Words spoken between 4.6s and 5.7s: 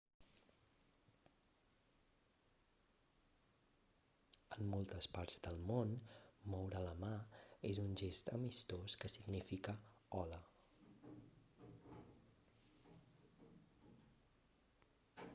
moltes parts del